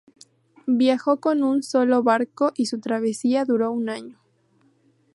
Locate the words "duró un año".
3.45-4.19